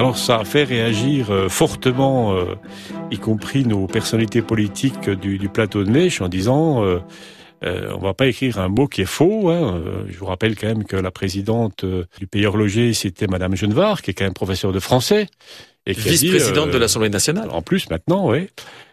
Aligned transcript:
Alors 0.00 0.16
ça 0.16 0.38
a 0.38 0.44
fait 0.46 0.64
réagir 0.64 1.30
euh, 1.30 1.50
fortement, 1.50 2.32
euh, 2.32 2.54
y 3.10 3.18
compris 3.18 3.66
nos 3.66 3.86
personnalités 3.86 4.40
politiques 4.40 5.10
du, 5.10 5.50
plateau 5.50 5.84
de 5.84 5.90
Mèche, 5.90 6.22
en 6.22 6.28
disant 6.28 6.82
euh, 6.82 7.00
euh, 7.64 7.92
on 7.94 7.98
va 7.98 8.14
pas 8.14 8.26
écrire 8.26 8.58
un 8.58 8.70
mot 8.70 8.86
qui 8.86 9.02
est 9.02 9.04
faux. 9.04 9.50
Hein. 9.50 9.82
Je 10.08 10.18
vous 10.18 10.24
rappelle 10.24 10.56
quand 10.56 10.68
même 10.68 10.84
que 10.84 10.96
la 10.96 11.10
présidente 11.10 11.84
du 12.18 12.26
pays 12.26 12.46
horloger, 12.46 12.94
c'était 12.94 13.26
Madame 13.26 13.54
Genevard, 13.54 14.00
qui 14.00 14.12
est 14.12 14.14
quand 14.14 14.24
même 14.24 14.32
professeure 14.32 14.72
de 14.72 14.80
français. 14.80 15.26
Vice-présidente 15.86 16.70
de 16.70 16.78
l'Assemblée 16.78 17.10
nationale. 17.10 17.48
En 17.50 17.62
plus, 17.62 17.88
maintenant, 17.90 18.30
oui. 18.30 18.48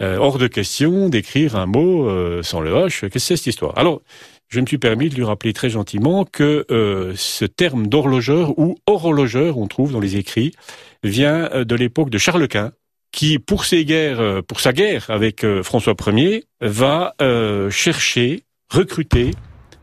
hors 0.00 0.38
de 0.38 0.46
question 0.46 1.08
d'écrire 1.08 1.56
un 1.56 1.66
mot 1.66 2.42
sans 2.42 2.60
le 2.60 2.72
H. 2.72 3.00
Qu'est-ce 3.00 3.08
que 3.08 3.18
c'est 3.18 3.36
cette 3.36 3.46
histoire? 3.46 3.76
Alors, 3.76 4.00
je 4.48 4.60
me 4.60 4.66
suis 4.66 4.78
permis 4.78 5.10
de 5.10 5.14
lui 5.14 5.24
rappeler 5.24 5.52
très 5.52 5.68
gentiment 5.68 6.24
que 6.24 6.64
euh, 6.70 7.12
ce 7.16 7.44
terme 7.44 7.86
d'horlogeur 7.86 8.58
ou 8.58 8.78
horlogeur, 8.86 9.58
on 9.58 9.66
trouve 9.66 9.92
dans 9.92 10.00
les 10.00 10.16
écrits, 10.16 10.52
vient 11.02 11.50
euh, 11.52 11.64
de 11.64 11.74
l'époque 11.74 12.08
de 12.08 12.16
Charles 12.16 12.48
Quint, 12.48 12.72
qui, 13.12 13.38
pour 13.38 13.66
ses 13.66 13.84
guerres, 13.84 14.20
euh, 14.20 14.40
pour 14.40 14.60
sa 14.60 14.72
guerre 14.72 15.10
avec 15.10 15.44
François 15.62 15.94
Ier, 16.06 16.44
va 16.62 17.14
chercher, 17.70 18.44
recruter 18.70 19.32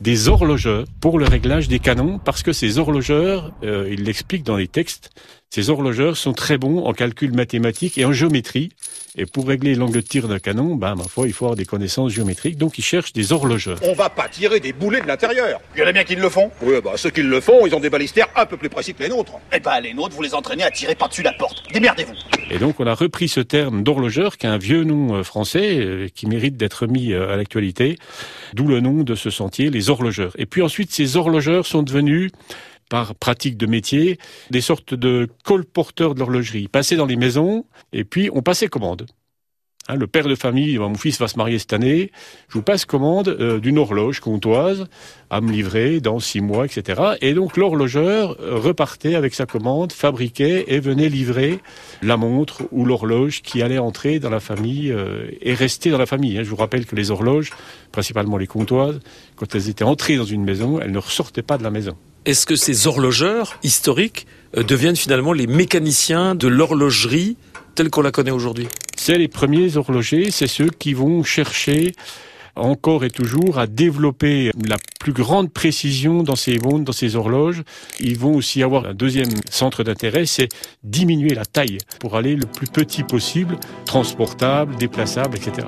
des 0.00 0.28
horlogeurs 0.28 0.84
pour 1.00 1.18
le 1.18 1.26
réglage 1.26 1.68
des 1.68 1.78
canons, 1.78 2.18
parce 2.18 2.42
que 2.42 2.52
ces 2.52 2.78
horlogeurs, 2.78 3.52
il 3.62 4.04
l'explique 4.04 4.44
dans 4.44 4.56
les 4.56 4.68
textes, 4.68 5.10
ces 5.50 5.70
horlogeurs 5.70 6.16
sont 6.16 6.32
très 6.32 6.58
bons 6.58 6.84
en 6.84 6.92
calcul 6.92 7.32
mathématique 7.34 7.98
et 7.98 8.04
en 8.04 8.12
géométrie, 8.12 8.70
et 9.18 9.26
pour 9.26 9.48
régler 9.48 9.74
l'angle 9.74 9.94
de 9.94 10.00
tir 10.00 10.28
d'un 10.28 10.38
canon, 10.38 10.76
bah, 10.76 10.94
ma 10.96 11.02
foi, 11.02 11.26
il 11.26 11.32
faut 11.32 11.46
avoir 11.46 11.56
des 11.56 11.64
connaissances 11.64 12.12
géométriques. 12.12 12.56
Donc, 12.56 12.78
ils 12.78 12.84
cherchent 12.84 13.12
des 13.12 13.32
horlogeurs. 13.32 13.78
On 13.82 13.92
va 13.92 14.08
pas 14.08 14.28
tirer 14.28 14.60
des 14.60 14.72
boulets 14.72 15.00
de 15.00 15.08
l'intérieur. 15.08 15.60
Il 15.74 15.80
y 15.80 15.82
en 15.82 15.88
a 15.88 15.92
bien 15.92 16.04
qui 16.04 16.14
le 16.14 16.28
font. 16.28 16.52
Oui, 16.62 16.74
bah, 16.82 16.92
ceux 16.94 17.10
qui 17.10 17.22
le 17.22 17.40
font, 17.40 17.66
ils 17.66 17.74
ont 17.74 17.80
des 17.80 17.90
balistères 17.90 18.28
un 18.36 18.46
peu 18.46 18.56
plus 18.56 18.68
précis 18.68 18.94
que 18.94 19.02
les 19.02 19.08
nôtres. 19.08 19.32
Eh 19.52 19.58
bah, 19.58 19.80
les 19.80 19.92
nôtres, 19.92 20.14
vous 20.14 20.22
les 20.22 20.34
entraînez 20.34 20.62
à 20.62 20.70
tirer 20.70 20.94
par-dessus 20.94 21.22
la 21.22 21.32
porte. 21.32 21.64
Démerdez-vous. 21.72 22.14
Et 22.50 22.58
donc, 22.58 22.78
on 22.78 22.86
a 22.86 22.94
repris 22.94 23.26
ce 23.26 23.40
terme 23.40 23.82
d'horlogeur, 23.82 24.36
qui 24.36 24.46
est 24.46 24.50
un 24.50 24.56
vieux 24.56 24.84
nom 24.84 25.16
euh, 25.16 25.22
français, 25.24 25.78
euh, 25.80 26.08
qui 26.14 26.26
mérite 26.26 26.56
d'être 26.56 26.86
mis 26.86 27.12
euh, 27.12 27.32
à 27.32 27.36
l'actualité. 27.36 27.98
D'où 28.54 28.68
le 28.68 28.80
nom 28.80 29.02
de 29.02 29.16
ce 29.16 29.30
sentier, 29.30 29.68
les 29.68 29.90
horlogeurs. 29.90 30.32
Et 30.38 30.46
puis 30.46 30.62
ensuite, 30.62 30.92
ces 30.92 31.16
horlogeurs 31.16 31.66
sont 31.66 31.82
devenus 31.82 32.30
par 32.88 33.14
pratique 33.14 33.56
de 33.56 33.66
métier, 33.66 34.18
des 34.50 34.60
sortes 34.60 34.94
de 34.94 35.28
colporteurs 35.44 36.14
de 36.14 36.20
l'horlogerie. 36.20 36.68
Passaient 36.68 36.96
dans 36.96 37.06
les 37.06 37.16
maisons 37.16 37.64
et 37.92 38.04
puis 38.04 38.30
on 38.32 38.42
passait 38.42 38.68
commande. 38.68 39.06
Hein, 39.90 39.96
le 39.96 40.06
père 40.06 40.28
de 40.28 40.34
famille, 40.34 40.76
mon 40.76 40.94
fils 40.94 41.18
va 41.18 41.28
se 41.28 41.38
marier 41.38 41.58
cette 41.58 41.72
année, 41.72 42.12
je 42.48 42.54
vous 42.54 42.62
passe 42.62 42.84
commande 42.84 43.28
euh, 43.28 43.58
d'une 43.58 43.78
horloge 43.78 44.20
comptoise 44.20 44.86
à 45.30 45.40
me 45.40 45.50
livrer 45.50 46.00
dans 46.00 46.20
six 46.20 46.42
mois, 46.42 46.66
etc. 46.66 47.16
Et 47.22 47.32
donc 47.32 47.56
l'horlogeur 47.56 48.36
euh, 48.40 48.56
repartait 48.56 49.14
avec 49.14 49.32
sa 49.32 49.46
commande, 49.46 49.92
fabriquait 49.92 50.66
et 50.68 50.78
venait 50.78 51.08
livrer 51.08 51.60
la 52.02 52.18
montre 52.18 52.64
ou 52.70 52.84
l'horloge 52.84 53.40
qui 53.40 53.62
allait 53.62 53.78
entrer 53.78 54.18
dans 54.18 54.30
la 54.30 54.40
famille 54.40 54.92
euh, 54.92 55.30
et 55.40 55.54
rester 55.54 55.90
dans 55.90 55.98
la 55.98 56.06
famille. 56.06 56.36
Hein. 56.36 56.42
Je 56.42 56.50
vous 56.50 56.56
rappelle 56.56 56.84
que 56.84 56.94
les 56.94 57.10
horloges, 57.10 57.50
principalement 57.90 58.36
les 58.36 58.46
comptoises, 58.46 59.00
quand 59.36 59.54
elles 59.54 59.70
étaient 59.70 59.84
entrées 59.84 60.16
dans 60.16 60.24
une 60.24 60.44
maison, 60.44 60.80
elles 60.80 60.92
ne 60.92 60.98
ressortaient 60.98 61.40
pas 61.40 61.56
de 61.56 61.62
la 61.62 61.70
maison. 61.70 61.96
Est-ce 62.24 62.46
que 62.46 62.56
ces 62.56 62.86
horlogeurs 62.86 63.58
historiques 63.62 64.26
deviennent 64.54 64.96
finalement 64.96 65.32
les 65.32 65.46
mécaniciens 65.46 66.34
de 66.34 66.48
l'horlogerie 66.48 67.36
telle 67.74 67.90
qu'on 67.90 68.02
la 68.02 68.10
connaît 68.10 68.30
aujourd'hui? 68.30 68.68
C'est 68.96 69.16
les 69.16 69.28
premiers 69.28 69.76
horlogers, 69.76 70.30
c'est 70.30 70.46
ceux 70.46 70.68
qui 70.68 70.92
vont 70.92 71.22
chercher 71.22 71.92
encore 72.56 73.04
et 73.04 73.10
toujours 73.10 73.58
à 73.58 73.66
développer 73.66 74.50
la 74.66 74.76
plus 75.00 75.12
grande 75.12 75.52
précision 75.52 76.22
dans 76.22 76.36
ces 76.36 76.58
montres, 76.58 76.84
dans 76.84 76.92
ces 76.92 77.16
horloges. 77.16 77.62
Ils 78.00 78.18
vont 78.18 78.34
aussi 78.34 78.62
avoir 78.62 78.86
un 78.86 78.94
deuxième 78.94 79.30
centre 79.50 79.84
d'intérêt, 79.84 80.26
c'est 80.26 80.48
diminuer 80.82 81.34
la 81.34 81.46
taille 81.46 81.78
pour 82.00 82.16
aller 82.16 82.34
le 82.34 82.46
plus 82.46 82.66
petit 82.66 83.04
possible, 83.04 83.56
transportable, 83.86 84.76
déplaçable, 84.76 85.36
etc. 85.36 85.66